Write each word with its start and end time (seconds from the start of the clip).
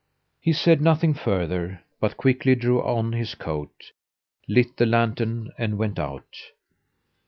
He 0.39 0.51
said 0.51 0.81
nothing 0.81 1.13
further, 1.13 1.81
but 1.99 2.17
quickly 2.17 2.55
drew 2.55 2.81
on 2.81 3.13
his 3.13 3.35
coat, 3.35 3.91
lit 4.49 4.77
the 4.77 4.87
lantern 4.87 5.51
and 5.59 5.77
went 5.77 5.99
out. 5.99 6.35